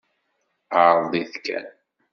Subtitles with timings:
[0.83, 1.65] Ɛreḍ-it kan.